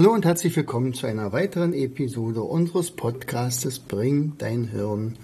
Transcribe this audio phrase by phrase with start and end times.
[0.00, 5.18] Hallo und herzlich willkommen zu einer weiteren Episode unseres Podcastes Bring dein Hirn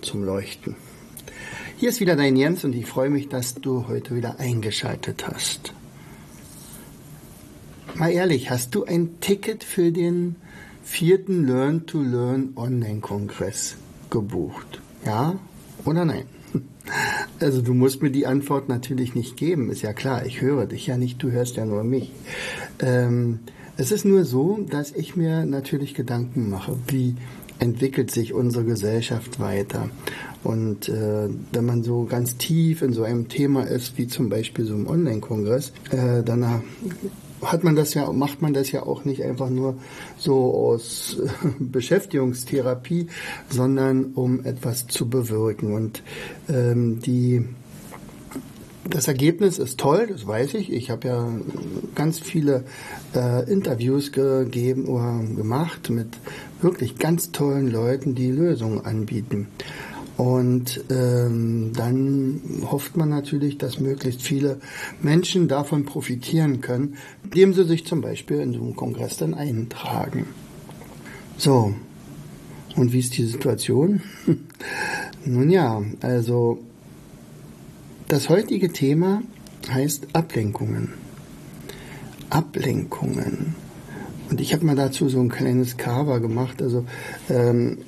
[0.00, 0.74] zum Leuchten.
[1.76, 5.72] Hier ist wieder dein Jens und ich freue mich, dass du heute wieder eingeschaltet hast.
[7.94, 10.34] Mal ehrlich, hast du ein Ticket für den
[10.82, 13.76] vierten Learn to Learn Online-Kongress
[14.10, 14.82] gebucht?
[15.06, 15.38] Ja
[15.84, 16.24] oder nein?
[17.38, 20.26] Also du musst mir die Antwort natürlich nicht geben, ist ja klar.
[20.26, 22.10] Ich höre dich ja nicht, du hörst ja nur mich.
[22.80, 23.38] Ähm,
[23.76, 27.16] es ist nur so, dass ich mir natürlich Gedanken mache, wie
[27.58, 29.88] entwickelt sich unsere Gesellschaft weiter.
[30.42, 34.64] Und äh, wenn man so ganz tief in so einem Thema ist, wie zum Beispiel
[34.64, 36.62] so im Online-Kongress, äh, dann
[37.42, 39.76] hat man das ja, macht man das ja auch nicht einfach nur
[40.16, 41.20] so aus
[41.58, 43.06] Beschäftigungstherapie,
[43.48, 45.72] sondern um etwas zu bewirken.
[45.72, 46.02] Und
[46.48, 47.44] ähm, die
[48.84, 50.72] das Ergebnis ist toll, das weiß ich.
[50.72, 51.28] Ich habe ja
[51.94, 52.64] ganz viele
[53.14, 56.08] äh, Interviews gegeben oder gemacht mit
[56.60, 59.48] wirklich ganz tollen Leuten, die Lösungen anbieten.
[60.16, 64.60] Und ähm, dann hofft man natürlich, dass möglichst viele
[65.00, 70.26] Menschen davon profitieren können, indem sie sich zum Beispiel in so einen Kongress dann eintragen.
[71.38, 71.74] So,
[72.76, 74.02] und wie ist die Situation?
[75.24, 76.58] Nun ja, also
[78.08, 79.22] das heutige Thema
[79.68, 80.94] heißt Ablenkungen.
[82.30, 83.54] Ablenkungen.
[84.30, 86.84] Und ich habe mal dazu so ein kleines Cover gemacht, also
[87.28, 87.78] ähm,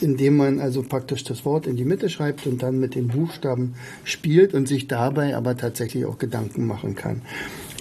[0.00, 3.74] indem man also praktisch das Wort in die Mitte schreibt und dann mit den Buchstaben
[4.02, 7.22] spielt und sich dabei aber tatsächlich auch Gedanken machen kann.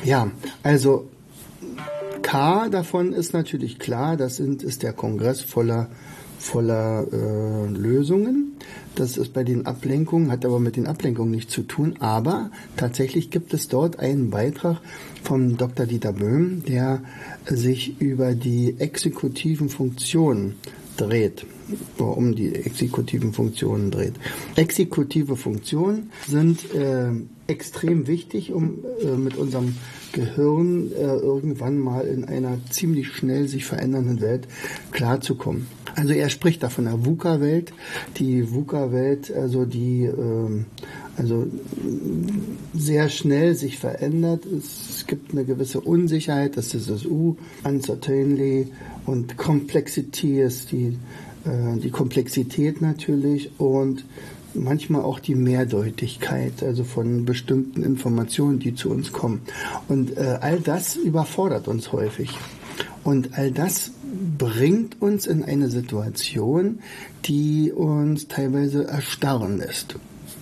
[0.03, 1.09] Ja, also
[2.21, 5.89] K davon ist natürlich klar, das sind, ist der Kongress voller
[6.39, 8.48] voller äh, Lösungen.
[8.99, 11.95] Das ist bei den Ablenkungen, hat aber mit den Ablenkungen nichts zu tun.
[11.99, 14.81] Aber tatsächlich gibt es dort einen Beitrag
[15.23, 15.85] von Dr.
[15.85, 17.01] Dieter Böhm, der
[17.45, 20.55] sich über die exekutiven Funktionen
[20.97, 21.45] dreht,
[21.97, 24.15] um die exekutiven Funktionen dreht.
[24.57, 27.11] Exekutive Funktionen sind äh,
[27.47, 29.75] extrem wichtig, um äh, mit unserem
[30.11, 34.49] Gehirn äh, irgendwann mal in einer ziemlich schnell sich verändernden Welt
[34.91, 35.67] klarzukommen.
[35.95, 37.73] Also er spricht da von der VUCA-Welt.
[38.17, 40.65] Die VUCA-Welt, also die ähm,
[41.19, 41.47] also
[42.73, 44.45] sehr schnell sich verändert.
[44.45, 48.67] Es gibt eine gewisse Unsicherheit, das ist das U, Uncertainty
[49.05, 50.97] und Complexity ist die,
[51.45, 54.05] äh, die Komplexität natürlich und
[54.53, 59.41] manchmal auch die Mehrdeutigkeit, also von bestimmten Informationen, die zu uns kommen.
[59.89, 62.29] Und äh, all das überfordert uns häufig.
[63.03, 63.91] Und all das
[64.37, 66.79] bringt uns in eine Situation,
[67.25, 69.95] die uns teilweise erstarren lässt.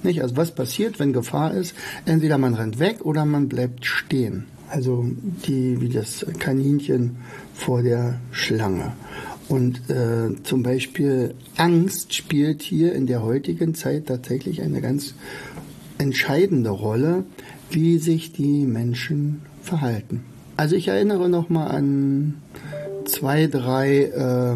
[0.04, 0.22] Nicht?
[0.22, 1.74] Also was passiert, wenn Gefahr ist?
[2.06, 4.46] Entweder man rennt weg oder man bleibt stehen.
[4.70, 5.06] Also
[5.48, 7.18] die, wie das Kaninchen
[7.54, 8.94] vor der Schlange.
[9.48, 15.14] Und äh, zum Beispiel Angst spielt hier in der heutigen Zeit tatsächlich eine ganz
[15.98, 17.24] entscheidende Rolle,
[17.70, 20.22] wie sich die Menschen verhalten.
[20.58, 22.42] Also ich erinnere noch mal an
[23.06, 24.54] zwei, drei, äh,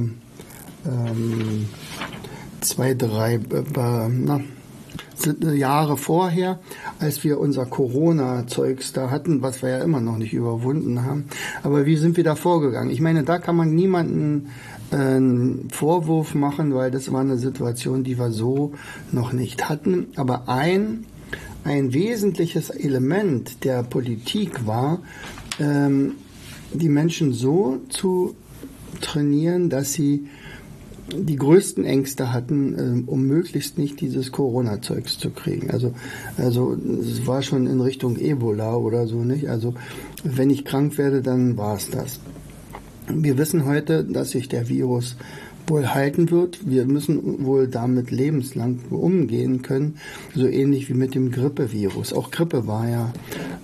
[0.87, 1.67] ähm,
[2.59, 4.41] zwei, drei, äh, na,
[5.53, 6.59] Jahre vorher,
[6.97, 11.25] als wir unser Corona-Zeugs da hatten, was wir ja immer noch nicht überwunden haben.
[11.61, 12.89] Aber wie sind wir da vorgegangen?
[12.89, 14.49] Ich meine, da kann man niemanden
[14.91, 18.73] äh, einen Vorwurf machen, weil das war eine Situation, die wir so
[19.11, 20.07] noch nicht hatten.
[20.15, 21.05] Aber ein,
[21.63, 24.99] ein wesentliches Element der Politik war,
[25.59, 26.13] ähm,
[26.73, 28.35] die Menschen so zu
[29.01, 30.27] trainieren, dass sie
[31.13, 35.69] die größten Ängste hatten, ähm, um möglichst nicht dieses Corona-Zeugs zu kriegen.
[35.69, 35.93] Also,
[36.37, 39.49] also es war schon in Richtung Ebola oder so nicht.
[39.49, 39.73] Also
[40.23, 42.19] wenn ich krank werde, dann war es das.
[43.07, 45.17] Wir wissen heute, dass sich der Virus
[45.67, 46.69] wohl halten wird.
[46.69, 49.95] Wir müssen wohl damit lebenslang umgehen können,
[50.35, 52.13] so ähnlich wie mit dem Grippevirus.
[52.13, 53.13] Auch Grippe war ja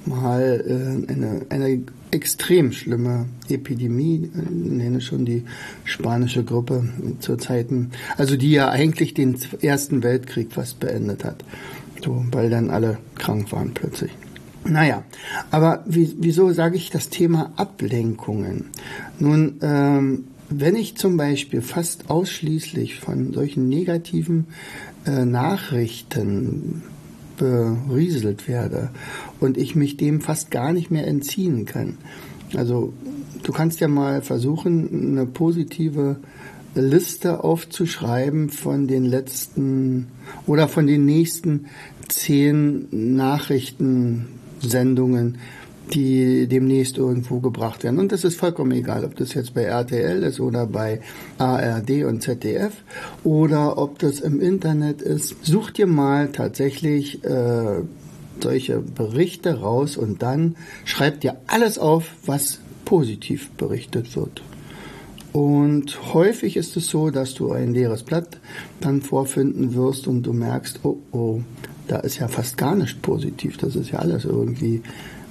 [0.07, 5.43] mal äh, eine, eine extrem schlimme Epidemie, ich nenne schon die
[5.83, 6.87] spanische Grippe
[7.19, 11.43] zur Zeiten, also die ja eigentlich den Ersten Weltkrieg fast beendet hat,
[12.03, 14.11] so, weil dann alle krank waren plötzlich.
[14.63, 15.03] Naja,
[15.51, 18.65] aber wie, wieso sage ich das Thema Ablenkungen?
[19.19, 24.47] Nun, ähm, wenn ich zum Beispiel fast ausschließlich von solchen negativen
[25.05, 26.83] äh, Nachrichten
[27.37, 28.91] berieselt werde
[29.39, 31.97] und ich mich dem fast gar nicht mehr entziehen kann.
[32.55, 32.93] Also
[33.43, 36.17] du kannst ja mal versuchen, eine positive
[36.75, 40.07] Liste aufzuschreiben von den letzten
[40.45, 41.67] oder von den nächsten
[42.07, 45.37] zehn Nachrichtensendungen,
[45.93, 47.99] die demnächst irgendwo gebracht werden.
[47.99, 51.01] Und das ist vollkommen egal, ob das jetzt bei RTL ist oder bei
[51.37, 52.73] ARD und ZDF
[53.23, 55.35] oder ob das im Internet ist.
[55.43, 57.81] Such dir mal tatsächlich äh,
[58.41, 60.55] solche Berichte raus und dann
[60.85, 64.41] schreib dir alles auf, was positiv berichtet wird.
[65.33, 68.39] Und häufig ist es so, dass du ein leeres Blatt
[68.79, 71.41] dann vorfinden wirst und du merkst, oh oh,
[71.87, 74.81] da ist ja fast gar nicht positiv, das ist ja alles irgendwie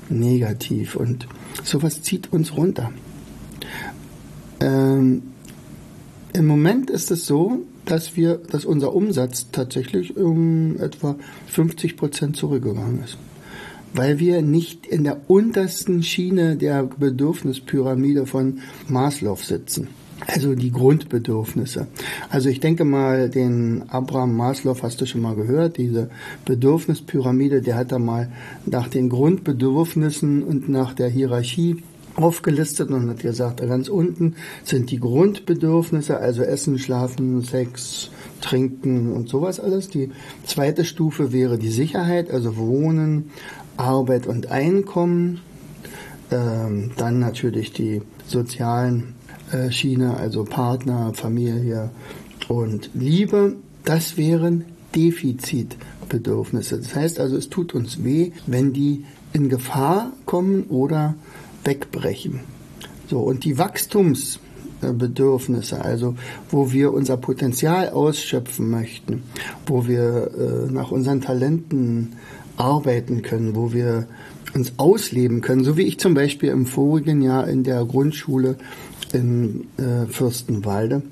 [0.08, 1.26] negativ und
[1.64, 2.92] sowas zieht uns runter.
[4.60, 5.22] Ähm,
[6.32, 11.16] Im Moment ist es so, dass wir, dass unser Umsatz tatsächlich um etwa
[11.46, 13.16] 50 Prozent zurückgegangen ist,
[13.94, 19.88] weil wir nicht in der untersten Schiene der Bedürfnispyramide von Maslow sitzen.
[20.26, 21.88] Also die Grundbedürfnisse.
[22.30, 26.08] Also ich denke mal, den Abraham Maslow hast du schon mal gehört, diese
[26.46, 28.30] Bedürfnispyramide, der hat da mal
[28.64, 31.82] nach den Grundbedürfnissen und nach der Hierarchie
[32.14, 38.10] aufgelistet und hat gesagt, ganz unten sind die Grundbedürfnisse, also Essen, Schlafen, Sex,
[38.40, 39.88] Trinken und sowas alles.
[39.88, 40.10] Die
[40.44, 43.30] zweite Stufe wäre die Sicherheit, also Wohnen,
[43.76, 45.40] Arbeit und Einkommen.
[46.30, 49.14] Ähm, dann natürlich die sozialen
[49.70, 51.90] Schiene, also Partner, Familie
[52.48, 54.64] und Liebe, das wären
[54.94, 56.78] Defizitbedürfnisse.
[56.78, 61.14] Das heißt also, es tut uns weh, wenn die in Gefahr kommen oder
[61.64, 62.40] wegbrechen.
[63.08, 66.16] So, und die Wachstumsbedürfnisse, also
[66.50, 69.22] wo wir unser Potenzial ausschöpfen möchten,
[69.66, 72.14] wo wir äh, nach unseren Talenten
[72.56, 74.08] arbeiten können, wo wir
[74.54, 78.56] uns ausleben können, so wie ich zum Beispiel im vorigen Jahr in der Grundschule
[79.12, 81.02] in äh, Fürstenwalde.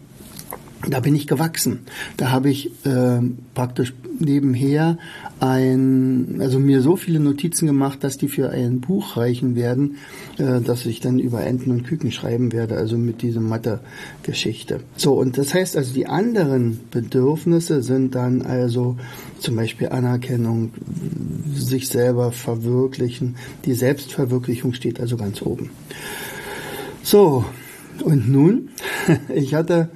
[0.89, 1.81] Da bin ich gewachsen.
[2.17, 3.21] Da habe ich äh,
[3.55, 4.99] praktisch nebenher
[5.41, 9.97] ein, also mir so viele Notizen gemacht, dass die für ein Buch reichen werden,
[10.39, 14.81] äh, dass ich dann über Enten und Küken schreiben werde, also mit dieser Mathe-Geschichte.
[14.97, 18.97] So, und das heißt also, die anderen Bedürfnisse sind dann also
[19.39, 20.73] zum Beispiel Anerkennung,
[21.55, 23.37] sich selber verwirklichen.
[23.65, 25.71] Die Selbstverwirklichung steht also ganz oben.
[27.03, 27.45] So,
[28.03, 28.71] und nun,
[29.35, 29.91] ich hatte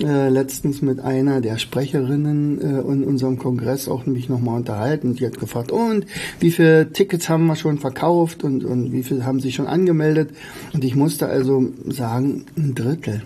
[0.00, 5.14] äh, letztens mit einer der Sprecherinnen äh, in unserem Kongress auch mich nochmal unterhalten.
[5.14, 6.06] Die hat gefragt, und
[6.40, 10.30] wie viele Tickets haben wir schon verkauft und, und wie viele haben sich schon angemeldet?
[10.72, 13.22] Und ich musste also sagen, ein Drittel.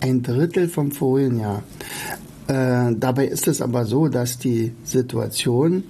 [0.00, 1.62] Ein Drittel vom vorigen Jahr.
[2.48, 5.84] Äh, dabei ist es aber so, dass die Situation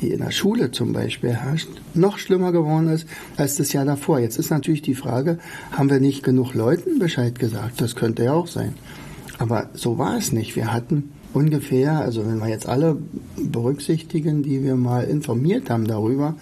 [0.00, 3.06] die in der Schule zum Beispiel herrscht, noch schlimmer geworden ist
[3.36, 4.18] als das Jahr davor.
[4.18, 5.38] Jetzt ist natürlich die Frage,
[5.72, 7.80] haben wir nicht genug Leuten Bescheid gesagt?
[7.80, 8.74] Das könnte ja auch sein.
[9.38, 10.56] Aber so war es nicht.
[10.56, 12.96] Wir hatten ungefähr, also wenn wir jetzt alle
[13.36, 16.34] berücksichtigen, die wir mal informiert haben darüber,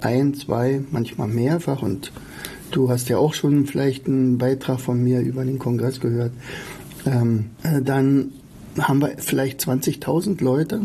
[0.00, 2.12] ein, zwei, manchmal mehrfach und
[2.70, 6.32] du hast ja auch schon vielleicht einen Beitrag von mir über den Kongress gehört,
[7.06, 8.32] ähm, äh, dann
[8.78, 10.80] haben wir vielleicht 20.000 Leute,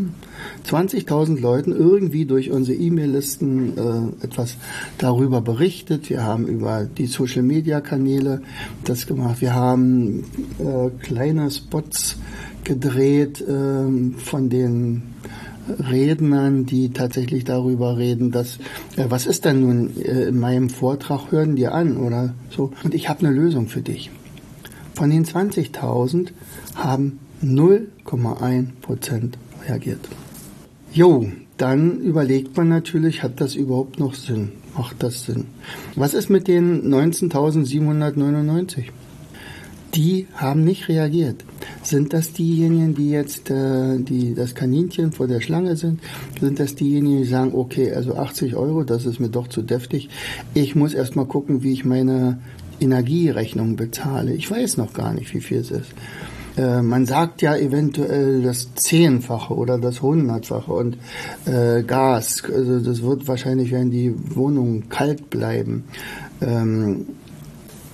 [0.66, 3.78] 20.000 Leuten irgendwie durch unsere E-Mail-Listen
[4.20, 4.56] äh, etwas
[4.98, 6.10] darüber berichtet.
[6.10, 8.42] Wir haben über die Social-Media-Kanäle
[8.84, 9.40] das gemacht.
[9.40, 10.24] Wir haben
[10.58, 12.16] äh, kleine Spots
[12.64, 15.02] gedreht äh, von den
[15.78, 18.56] Rednern, die tatsächlich darüber reden, dass
[18.96, 22.72] äh, was ist denn nun äh, in meinem Vortrag hören dir an oder so.
[22.82, 24.10] Und ich habe eine Lösung für dich.
[24.94, 26.28] Von den 20.000
[26.74, 30.00] haben 0,1 Prozent reagiert.
[30.92, 34.50] Jo, dann überlegt man natürlich, hat das überhaupt noch Sinn?
[34.76, 35.44] Macht das Sinn?
[35.94, 38.86] Was ist mit den 19.799?
[39.94, 41.44] Die haben nicht reagiert.
[41.84, 46.00] Sind das diejenigen, die jetzt äh, die, das Kaninchen vor der Schlange sind?
[46.40, 50.08] Sind das diejenigen, die sagen, okay, also 80 Euro, das ist mir doch zu deftig.
[50.54, 52.40] Ich muss erst mal gucken, wie ich meine
[52.80, 54.32] Energierechnung bezahle.
[54.32, 55.92] Ich weiß noch gar nicht, wie viel es ist.
[56.56, 60.96] Äh, man sagt ja eventuell das Zehnfache oder das Hundertfache und
[61.46, 65.84] äh, Gas, also das wird wahrscheinlich, wenn die Wohnungen kalt bleiben.
[66.40, 67.06] Ähm,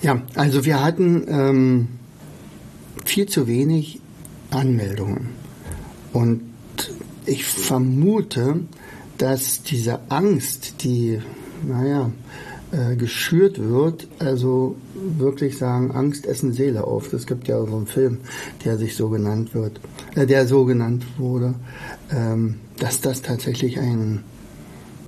[0.02, 1.88] ja, also wir hatten ähm,
[3.04, 4.00] viel zu wenig
[4.50, 5.30] Anmeldungen
[6.12, 6.42] und
[7.26, 8.60] ich vermute,
[9.18, 11.20] dass diese Angst, die,
[11.66, 12.10] naja,
[12.72, 17.12] äh, geschürt wird, also wirklich sagen, Angst essen Seele auf.
[17.12, 18.18] Es gibt ja so einen Film,
[18.64, 19.80] der sich so genannt wird,
[20.14, 21.54] äh, der so genannt wurde,
[22.10, 24.24] ähm, dass das tatsächlich ein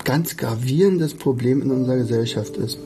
[0.04, 2.78] ganz gravierendes Problem in unserer Gesellschaft ist.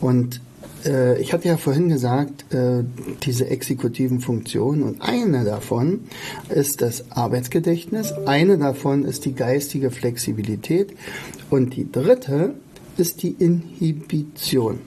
[0.00, 0.40] Und
[0.84, 2.84] äh, ich hatte ja vorhin gesagt, äh,
[3.22, 6.00] diese exekutiven Funktionen und eine davon
[6.48, 10.94] ist das Arbeitsgedächtnis, eine davon ist die geistige Flexibilität
[11.50, 12.54] und die dritte
[12.98, 14.80] ist die Inhibition.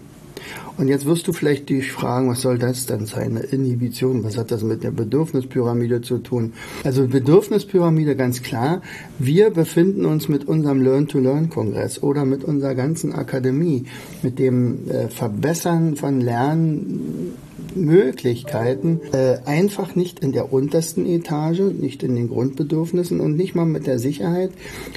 [0.77, 3.37] Und jetzt wirst du vielleicht dich fragen, was soll das denn sein?
[3.37, 6.53] Eine Inhibition, was hat das mit der Bedürfnispyramide zu tun?
[6.83, 8.81] Also Bedürfnispyramide ganz klar.
[9.19, 13.85] Wir befinden uns mit unserem Learn-to-Learn-Kongress oder mit unserer ganzen Akademie,
[14.23, 17.33] mit dem äh, Verbessern von Lernen
[17.75, 23.65] Möglichkeiten äh, einfach nicht in der untersten Etage, nicht in den Grundbedürfnissen und nicht mal
[23.65, 24.51] mit der Sicherheit,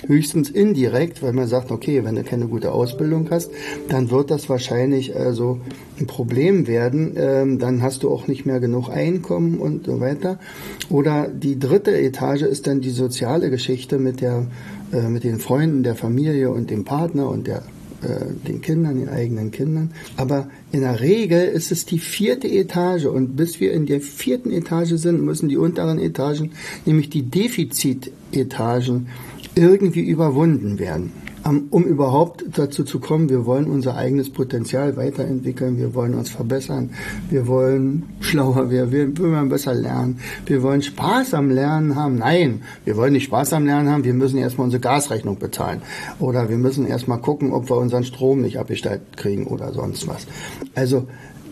[0.07, 3.51] höchstens indirekt, weil man sagt, okay, wenn du keine gute Ausbildung hast,
[3.89, 5.61] dann wird das wahrscheinlich also
[5.99, 10.39] ein Problem werden, ähm, dann hast du auch nicht mehr genug Einkommen und so weiter.
[10.91, 14.47] Oder die dritte Etage ist dann die soziale Geschichte mit der
[14.93, 17.63] äh, mit den Freunden, der Familie und dem Partner und der
[18.05, 19.93] äh, den Kindern, den eigenen Kindern.
[20.17, 24.51] Aber in der Regel ist es die vierte Etage und bis wir in der vierten
[24.51, 26.53] Etage sind, müssen die unteren Etagen,
[26.85, 29.09] nämlich die Defizitetagen,
[29.55, 31.13] irgendwie überwunden werden
[31.71, 36.91] um überhaupt dazu zu kommen, wir wollen unser eigenes Potenzial weiterentwickeln, wir wollen uns verbessern,
[37.29, 42.17] wir wollen schlauer werden, wir wollen besser lernen, wir wollen Spaß am Lernen haben.
[42.17, 45.83] Nein, wir wollen nicht Spaß am Lernen haben, wir müssen erstmal unsere Gasrechnung bezahlen
[46.19, 50.27] oder wir müssen erstmal gucken, ob wir unseren Strom nicht abgestellt kriegen oder sonst was.
[50.75, 51.09] Also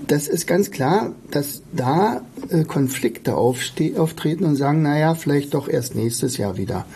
[0.07, 5.95] das ist ganz klar, dass da äh, Konflikte auftreten und sagen, naja, vielleicht doch erst
[5.95, 6.87] nächstes Jahr wieder.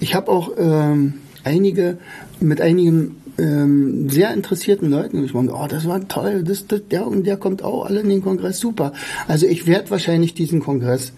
[0.00, 1.98] Ich habe auch ähm, einige,
[2.40, 5.50] mit einigen ähm, sehr interessierten Leuten gesprochen.
[5.50, 8.58] Oh, das war toll, das, das, der und der kommt auch alle in den Kongress,
[8.58, 8.92] super.
[9.28, 11.12] Also ich werde wahrscheinlich diesen Kongress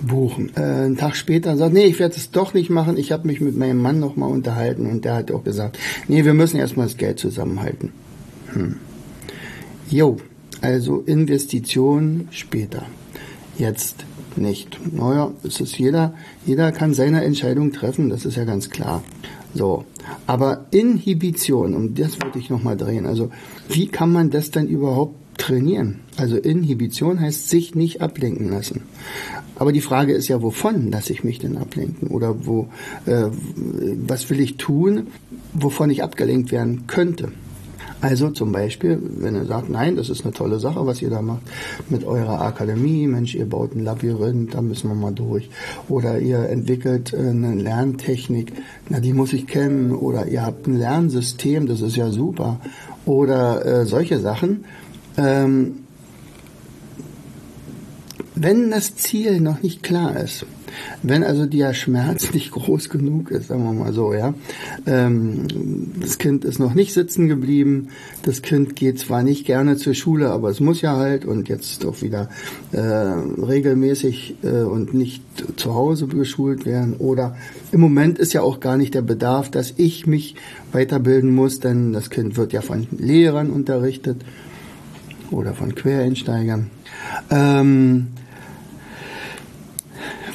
[0.00, 0.50] buchen.
[0.56, 2.96] Äh, einen Tag später sagt, nee, ich werde es doch nicht machen.
[2.96, 6.34] Ich habe mich mit meinem Mann nochmal unterhalten und der hat auch gesagt, nee, wir
[6.34, 7.92] müssen erstmal das Geld zusammenhalten.
[8.52, 8.76] Hm.
[9.90, 10.18] Jo,
[10.60, 12.84] also Investition später.
[13.58, 14.04] Jetzt
[14.38, 14.78] nicht.
[14.92, 16.14] Naja, es ist jeder,
[16.46, 19.02] jeder kann seine Entscheidung treffen, das ist ja ganz klar.
[19.54, 19.84] So,
[20.26, 23.06] aber Inhibition, um das würde ich nochmal drehen.
[23.06, 23.30] Also,
[23.68, 26.00] wie kann man das denn überhaupt trainieren?
[26.16, 28.82] Also Inhibition heißt sich nicht ablenken lassen.
[29.56, 32.08] Aber die Frage ist ja, wovon lasse ich mich denn ablenken?
[32.08, 32.68] Oder wo,
[33.06, 33.26] äh,
[34.06, 35.08] was will ich tun,
[35.52, 37.32] wovon ich abgelenkt werden könnte?
[38.00, 41.20] Also zum Beispiel, wenn ihr sagt, nein, das ist eine tolle Sache, was ihr da
[41.20, 41.42] macht
[41.88, 45.50] mit eurer Akademie, Mensch, ihr baut ein Labyrinth, da müssen wir mal durch.
[45.88, 48.52] Oder ihr entwickelt äh, eine Lerntechnik,
[48.88, 49.92] na, die muss ich kennen.
[49.92, 52.60] Oder ihr habt ein Lernsystem, das ist ja super.
[53.04, 54.64] Oder äh, solche Sachen.
[55.16, 55.87] Ähm,
[58.40, 60.46] wenn das Ziel noch nicht klar ist,
[61.02, 64.34] wenn also der Schmerz nicht groß genug ist, sagen wir mal so, ja,
[64.86, 65.46] ähm,
[66.00, 67.88] das Kind ist noch nicht sitzen geblieben,
[68.22, 71.84] das Kind geht zwar nicht gerne zur Schule, aber es muss ja halt und jetzt
[71.84, 72.28] doch wieder
[72.72, 75.22] äh, regelmäßig äh, und nicht
[75.56, 77.36] zu Hause geschult werden oder
[77.72, 80.36] im Moment ist ja auch gar nicht der Bedarf, dass ich mich
[80.72, 84.24] weiterbilden muss, denn das Kind wird ja von Lehrern unterrichtet
[85.30, 86.70] oder von Quereinsteigern.
[87.30, 88.08] Ähm,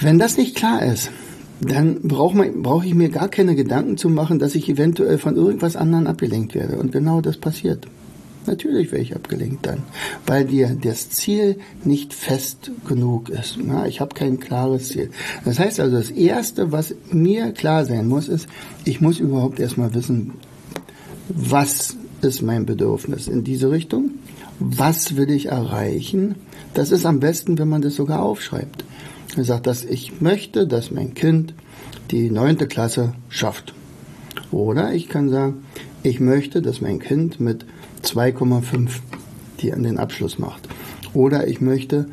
[0.03, 1.11] wenn das nicht klar ist,
[1.61, 5.75] dann brauche brauch ich mir gar keine Gedanken zu machen, dass ich eventuell von irgendwas
[5.75, 6.77] anderem abgelenkt werde.
[6.77, 7.87] Und genau das passiert.
[8.45, 9.83] Natürlich werde ich abgelenkt dann,
[10.25, 13.57] weil dir das Ziel nicht fest genug ist.
[13.63, 15.11] Na, ich habe kein klares Ziel.
[15.45, 18.47] Das heißt also, das Erste, was mir klar sein muss, ist,
[18.83, 20.33] ich muss überhaupt erstmal wissen,
[21.29, 24.11] was ist mein Bedürfnis in diese Richtung?
[24.59, 26.35] Was will ich erreichen?
[26.73, 28.83] Das ist am besten, wenn man das sogar aufschreibt.
[29.35, 31.53] Er sagt, dass ich möchte, dass mein Kind
[32.11, 33.73] die neunte Klasse schafft.
[34.51, 35.65] Oder ich kann sagen,
[36.03, 37.65] ich möchte, dass mein Kind mit
[38.03, 38.89] 2,5
[39.61, 40.67] die an den Abschluss macht.
[41.13, 42.07] Oder ich möchte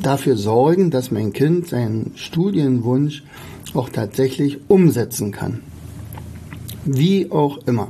[0.00, 3.24] dafür sorgen, dass mein Kind seinen Studienwunsch
[3.74, 5.60] auch tatsächlich umsetzen kann.
[6.84, 7.88] Wie auch immer.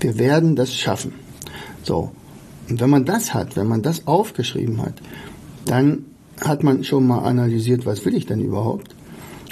[0.00, 1.12] Wir werden das schaffen.
[1.82, 2.12] So.
[2.68, 4.94] Und wenn man das hat, wenn man das aufgeschrieben hat,
[5.66, 6.04] dann
[6.44, 8.94] hat man schon mal analysiert, was will ich denn überhaupt?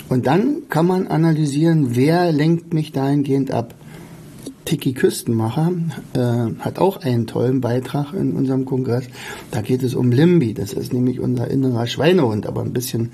[0.09, 3.75] Und dann kann man analysieren, wer lenkt mich dahingehend ab.
[4.65, 5.73] Tiki Küstenmacher
[6.13, 6.19] äh,
[6.61, 9.05] hat auch einen tollen Beitrag in unserem Kongress.
[9.51, 10.55] Da geht es um Limbi.
[10.55, 13.11] Das ist nämlich unser innerer Schweinehund, aber ein bisschen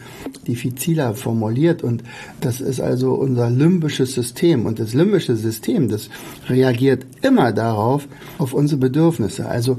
[0.47, 1.83] diffiziler formuliert.
[1.83, 2.03] Und
[2.41, 4.67] das ist also unser limbisches System.
[4.67, 6.11] Und das limbische System, das
[6.49, 8.07] reagiert immer darauf,
[8.37, 9.49] auf unsere Bedürfnisse.
[9.49, 9.79] Also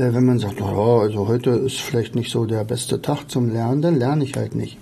[0.00, 3.82] wenn man sagt, oh, also heute ist vielleicht nicht so der beste Tag zum Lernen,
[3.82, 4.78] dann lerne ich halt nicht.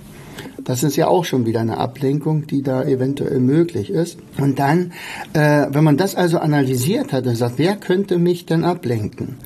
[0.63, 4.19] Das ist ja auch schon wieder eine Ablenkung, die da eventuell möglich ist.
[4.39, 4.93] Und dann,
[5.33, 9.37] äh, wenn man das also analysiert hat und sagt, wer könnte mich denn ablenken?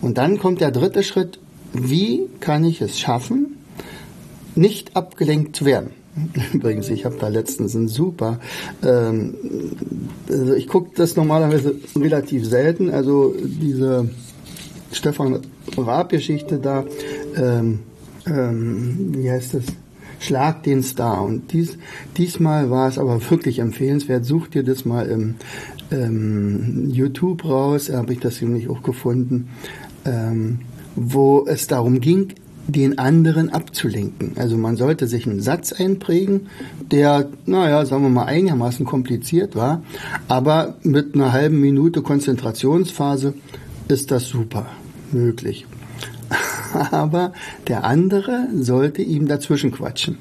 [0.00, 1.38] Und dann kommt der dritte Schritt,
[1.72, 3.58] wie kann ich es schaffen,
[4.54, 5.90] nicht abgelenkt zu werden?
[6.52, 8.40] Übrigens, ich habe da letztens ein super,
[8.82, 9.34] ähm,
[10.28, 14.08] also ich gucke das normalerweise relativ selten, also diese
[14.92, 15.40] Stefan
[15.76, 16.84] Raab-Geschichte da,
[17.36, 17.80] ähm,
[18.26, 19.64] ähm, wie heißt das?
[20.18, 21.24] Schlag den Star.
[21.24, 21.78] Und dies,
[22.18, 24.24] diesmal war es aber wirklich empfehlenswert.
[24.26, 25.36] Such dir das mal im
[25.90, 29.48] ähm, YouTube raus, habe ich das nämlich auch gefunden,
[30.04, 30.60] ähm,
[30.94, 32.34] wo es darum ging,
[32.68, 34.32] den anderen abzulenken.
[34.36, 36.48] Also man sollte sich einen Satz einprägen,
[36.90, 39.82] der, naja, sagen wir mal, einigermaßen kompliziert war,
[40.28, 43.34] aber mit einer halben Minute Konzentrationsphase
[43.88, 44.66] ist das super
[45.12, 45.66] möglich.
[46.90, 47.32] aber
[47.68, 50.18] der andere sollte ihm dazwischen quatschen.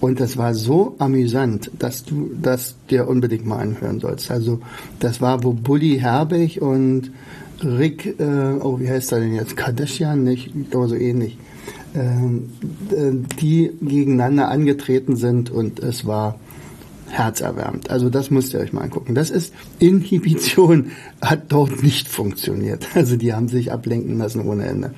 [0.00, 4.30] Und das war so amüsant, dass du das dir unbedingt mal anhören sollst.
[4.30, 4.60] Also
[4.98, 7.10] das war, wo Bully Herbig und
[7.62, 9.56] Rick, äh, oh, wie heißt er denn jetzt?
[9.56, 10.54] Kardashian, nicht?
[10.56, 11.36] Ich glaube so ähnlich.
[11.94, 12.50] Ähm,
[12.90, 16.38] äh, die gegeneinander angetreten sind und es war
[17.10, 17.90] herzerwärmend.
[17.90, 19.14] Also das müsst ihr euch mal angucken.
[19.14, 22.86] Das ist Inhibition hat dort nicht funktioniert.
[22.94, 24.92] Also die haben sich ablenken lassen ohne Ende.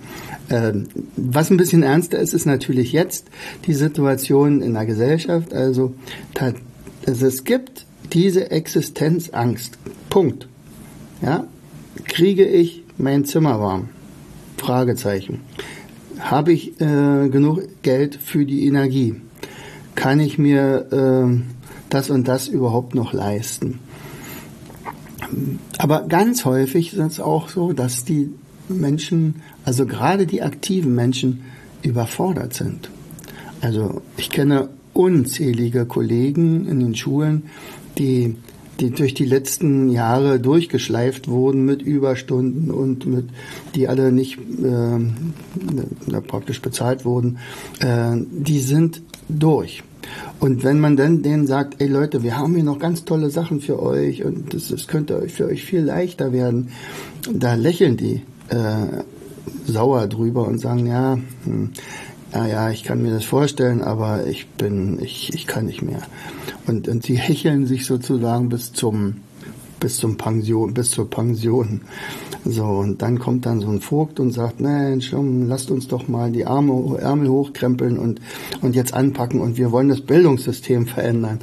[0.50, 3.28] Ähm, was ein bisschen ernster ist, ist natürlich jetzt
[3.66, 5.52] die Situation in der Gesellschaft.
[5.54, 5.94] Also,
[7.06, 9.78] also es gibt diese Existenzangst.
[10.10, 10.48] Punkt.
[11.22, 11.46] Ja?
[12.04, 13.88] Kriege ich mein Zimmer warm?
[14.58, 15.40] Fragezeichen.
[16.18, 19.16] Habe ich äh, genug Geld für die Energie?
[19.94, 21.61] Kann ich mir äh,
[21.94, 23.78] das und das überhaupt noch leisten?
[25.78, 28.30] Aber ganz häufig ist es auch so, dass die
[28.68, 31.42] Menschen, also gerade die aktiven Menschen,
[31.82, 32.90] überfordert sind.
[33.60, 37.44] Also ich kenne unzählige Kollegen in den Schulen,
[37.98, 38.36] die
[38.80, 43.26] die durch die letzten Jahre durchgeschleift wurden mit Überstunden und mit
[43.74, 47.38] die alle nicht äh, praktisch bezahlt wurden,
[47.80, 49.84] äh, die sind durch.
[50.40, 53.60] Und wenn man dann denen sagt, ey Leute, wir haben hier noch ganz tolle Sachen
[53.60, 56.70] für euch und das, das könnte für euch viel leichter werden,
[57.32, 59.02] da lächeln die äh,
[59.66, 61.70] sauer drüber und sagen, ja, hm,
[62.32, 66.02] ja, ja, ich kann mir das vorstellen, aber ich bin, ich, ich kann nicht mehr.
[66.66, 69.16] Und, und sie hecheln sich sozusagen bis zum,
[69.80, 71.82] bis zum Pension, bis zur Pension.
[72.44, 76.32] So, und dann kommt dann so ein Vogt und sagt, Mensch, lasst uns doch mal
[76.32, 78.20] die Arme, Ärmel hochkrempeln und,
[78.60, 81.38] und jetzt anpacken und wir wollen das Bildungssystem verändern.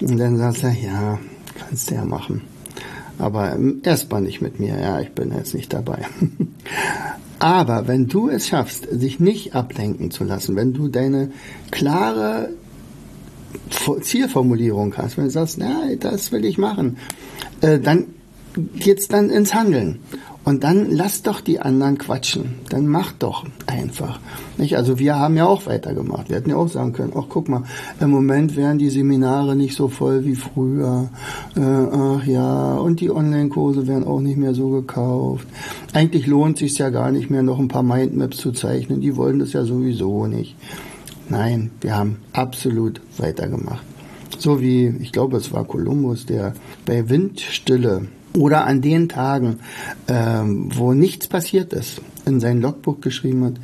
[0.00, 1.18] Und dann sagt er, ja,
[1.58, 2.42] kannst du ja machen.
[3.18, 6.06] Aber erstmal nicht mit mir, ja, ich bin jetzt nicht dabei.
[7.38, 11.30] Aber wenn du es schaffst, sich nicht ablenken zu lassen, wenn du deine
[11.70, 12.50] klare
[14.00, 16.98] Zielformulierung hast, wenn du sagst, na, das will ich machen,
[17.60, 18.06] äh, dann
[18.76, 19.98] geht's dann ins Handeln.
[20.44, 22.56] Und dann lass doch die anderen quatschen.
[22.68, 24.18] Dann mach doch einfach.
[24.58, 24.76] Nicht?
[24.76, 26.28] Also wir haben ja auch weitergemacht.
[26.28, 27.62] Wir hätten ja auch sagen können, ach guck mal,
[28.00, 31.10] im Moment wären die Seminare nicht so voll wie früher.
[31.56, 35.46] Äh, ach ja, und die Online-Kurse werden auch nicht mehr so gekauft.
[35.92, 39.00] Eigentlich lohnt sich ja gar nicht mehr, noch ein paar Mindmaps zu zeichnen.
[39.00, 40.56] Die wollen das ja sowieso nicht.
[41.28, 43.84] Nein, wir haben absolut weitergemacht.
[44.38, 49.60] So wie, ich glaube, es war Kolumbus, der bei Windstille oder an den Tagen,
[50.08, 53.54] ähm, wo nichts passiert ist, in sein Logbuch geschrieben hat,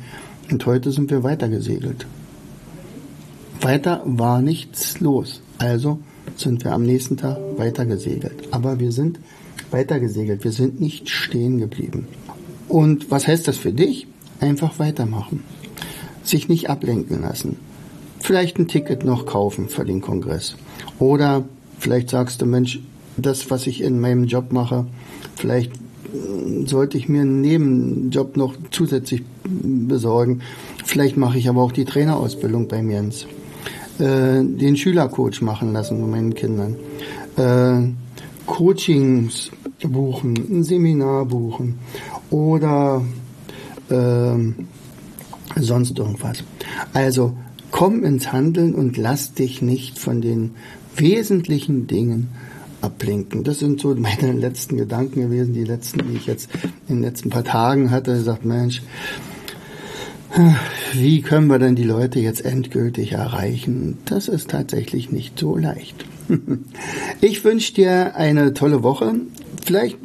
[0.51, 2.07] und heute sind wir weitergesegelt.
[3.61, 5.41] Weiter war nichts los.
[5.59, 5.99] Also
[6.37, 8.47] sind wir am nächsten Tag weitergesegelt.
[8.51, 9.19] Aber wir sind
[9.71, 10.43] weitergesegelt.
[10.43, 12.07] Wir sind nicht stehen geblieben.
[12.67, 14.07] Und was heißt das für dich?
[14.39, 15.43] Einfach weitermachen.
[16.23, 17.57] Sich nicht ablenken lassen.
[18.19, 20.55] Vielleicht ein Ticket noch kaufen für den Kongress.
[20.97, 21.43] Oder
[21.77, 22.79] vielleicht sagst du, Mensch,
[23.21, 24.85] das, was ich in meinem Job mache,
[25.35, 30.41] vielleicht äh, sollte ich mir einen Nebenjob noch zusätzlich besorgen.
[30.85, 33.25] Vielleicht mache ich aber auch die Trainerausbildung beim Jens.
[33.99, 36.75] Äh, den Schülercoach machen lassen mit meinen Kindern.
[37.35, 37.89] Äh,
[38.45, 39.51] Coachings
[39.87, 41.79] buchen, ein Seminar buchen
[42.29, 43.01] oder
[43.89, 46.43] äh, sonst irgendwas.
[46.93, 47.33] Also
[47.71, 50.51] komm ins Handeln und lass dich nicht von den
[50.95, 52.29] wesentlichen Dingen
[52.81, 53.43] ablenken.
[53.43, 56.49] Das sind so meine letzten Gedanken gewesen, die letzten, die ich jetzt
[56.87, 58.11] in den letzten paar Tagen hatte.
[58.11, 58.81] Ich gesagt, Mensch,
[60.93, 63.97] wie können wir denn die Leute jetzt endgültig erreichen?
[64.05, 66.05] Das ist tatsächlich nicht so leicht.
[67.21, 69.13] Ich wünsche dir eine tolle Woche.
[69.65, 69.97] Vielleicht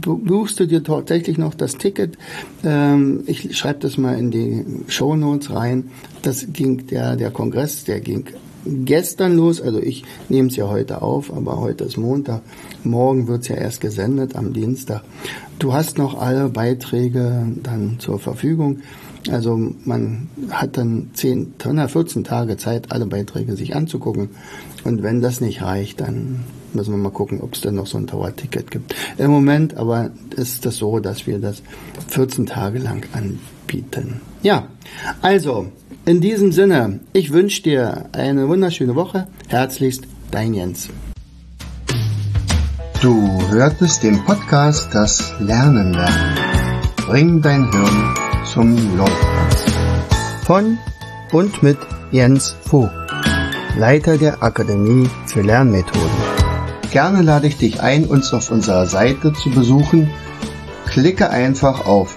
[0.00, 2.16] buchst du dir tatsächlich noch das Ticket.
[2.62, 5.90] Ähm, ich schreibe das mal in die Show Notes rein.
[6.22, 8.26] Das ging der, der Kongress, der ging
[8.66, 9.60] gestern los.
[9.60, 12.42] Also ich nehme es ja heute auf, aber heute ist Montag.
[12.82, 15.02] Morgen wird es ja erst gesendet am Dienstag.
[15.58, 18.80] Du hast noch alle Beiträge dann zur Verfügung.
[19.30, 24.30] Also man hat dann 10, 14 Tage Zeit, alle Beiträge sich anzugucken.
[24.84, 27.96] Und wenn das nicht reicht, dann müssen wir mal gucken, ob es dann noch so
[27.96, 28.94] ein Dauerticket gibt.
[29.16, 31.62] Im Moment aber ist das so, dass wir das
[32.08, 34.20] 14 Tage lang anbieten.
[34.42, 34.68] Ja,
[35.22, 35.68] also
[36.06, 39.26] in diesem Sinne, ich wünsche dir eine wunderschöne Woche.
[39.48, 40.88] Herzlichst, dein Jens.
[43.00, 46.38] Du hörtest den Podcast Das Lernen lernen.
[47.06, 48.14] Bring dein Hirn
[48.52, 49.12] zum Laufen.
[50.44, 50.78] Von
[51.32, 51.78] und mit
[52.12, 52.92] Jens Vogt,
[53.78, 56.34] Leiter der Akademie für Lernmethoden.
[56.92, 60.10] Gerne lade ich dich ein, uns auf unserer Seite zu besuchen.
[60.86, 62.16] Klicke einfach auf